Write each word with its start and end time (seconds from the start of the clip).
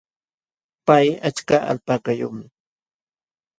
Pay 0.85 1.07
achka 1.27 1.55
alpakayuqmi. 1.71 2.45